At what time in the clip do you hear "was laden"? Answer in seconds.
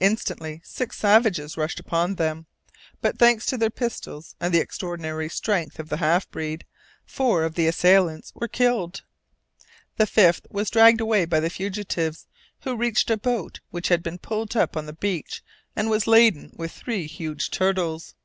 15.88-16.50